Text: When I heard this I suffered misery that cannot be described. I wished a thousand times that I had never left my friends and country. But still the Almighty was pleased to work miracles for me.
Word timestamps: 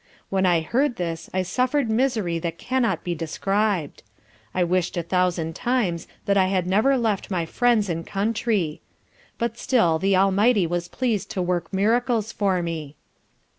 When 0.31 0.47
I 0.47 0.61
heard 0.61 0.95
this 0.95 1.29
I 1.31 1.43
suffered 1.43 1.87
misery 1.87 2.39
that 2.39 2.57
cannot 2.57 3.03
be 3.03 3.13
described. 3.13 4.01
I 4.51 4.63
wished 4.63 4.97
a 4.97 5.03
thousand 5.03 5.55
times 5.55 6.07
that 6.25 6.37
I 6.37 6.47
had 6.47 6.65
never 6.65 6.97
left 6.97 7.29
my 7.29 7.45
friends 7.45 7.87
and 7.87 8.03
country. 8.03 8.81
But 9.37 9.59
still 9.59 9.99
the 9.99 10.17
Almighty 10.17 10.65
was 10.65 10.87
pleased 10.87 11.29
to 11.29 11.41
work 11.43 11.71
miracles 11.71 12.31
for 12.31 12.63
me. 12.63 12.95